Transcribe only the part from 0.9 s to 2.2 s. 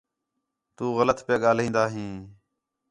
غلط پیا ڳاہلین٘دا ہیں